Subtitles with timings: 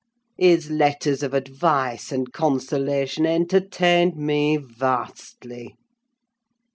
[0.35, 5.75] His letters of advice and consolation entertained me vastly.